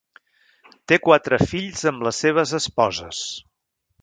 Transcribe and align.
Té 0.91 0.97
quatre 1.03 1.39
fills 1.53 1.85
amb 1.93 2.07
les 2.09 2.25
seves 2.25 2.55
esposes. 2.63 3.25